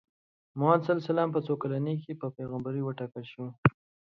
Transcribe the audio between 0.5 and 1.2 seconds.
محمد ص